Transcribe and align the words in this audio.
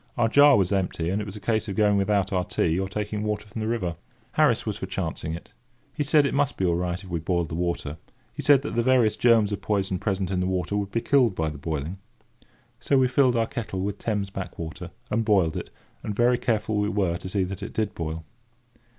Our 0.17 0.29
jar 0.29 0.57
was 0.57 0.71
empty, 0.71 1.11
and 1.11 1.21
it 1.21 1.25
was 1.27 1.35
a 1.35 1.39
case 1.39 1.67
of 1.67 1.75
going 1.75 1.95
without 1.95 2.33
our 2.33 2.43
tea 2.43 2.79
or 2.79 2.89
taking 2.89 3.21
water 3.21 3.45
from 3.45 3.61
the 3.61 3.67
river. 3.67 3.97
Harris 4.31 4.65
was 4.65 4.75
for 4.77 4.87
chancing 4.87 5.35
it. 5.35 5.53
He 5.93 6.03
said 6.03 6.25
it 6.25 6.33
must 6.33 6.57
be 6.57 6.65
all 6.65 6.73
right 6.73 7.03
if 7.03 7.07
we 7.07 7.19
boiled 7.19 7.49
the 7.49 7.53
water. 7.53 7.99
He 8.33 8.41
said 8.41 8.63
that 8.63 8.71
the 8.73 8.81
various 8.81 9.15
germs 9.15 9.51
of 9.51 9.61
poison 9.61 9.99
present 9.99 10.31
in 10.31 10.39
the 10.39 10.47
water 10.47 10.75
would 10.75 10.89
be 10.91 11.01
killed 11.01 11.35
by 11.35 11.49
the 11.49 11.59
boiling. 11.59 11.99
So 12.79 12.97
we 12.97 13.07
filled 13.07 13.35
our 13.35 13.45
kettle 13.45 13.81
with 13.81 13.99
Thames 13.99 14.31
backwater, 14.31 14.89
and 15.11 15.23
boiled 15.23 15.55
it; 15.55 15.69
and 16.01 16.15
very 16.15 16.39
careful 16.39 16.77
we 16.77 16.89
were 16.89 17.17
to 17.17 17.29
see 17.29 17.43
that 17.43 17.61
it 17.61 17.71
did 17.73 17.93
boil. 17.93 18.25